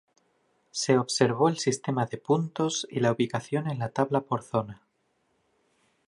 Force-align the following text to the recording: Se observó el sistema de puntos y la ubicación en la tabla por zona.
Se 0.71 0.97
observó 0.97 1.47
el 1.47 1.59
sistema 1.59 2.07
de 2.07 2.17
puntos 2.17 2.87
y 2.89 3.01
la 3.01 3.11
ubicación 3.11 3.69
en 3.69 3.77
la 3.77 3.89
tabla 3.89 4.21
por 4.21 4.41
zona. 4.41 4.81